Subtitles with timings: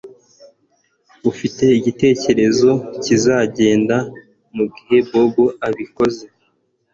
[1.31, 2.71] Ufite igitekerezo
[3.03, 3.97] kizagenda
[4.55, 6.25] mugihe Bobo abikoze